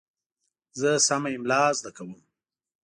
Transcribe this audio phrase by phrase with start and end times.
[0.79, 2.11] زه سمه املا زده کوم.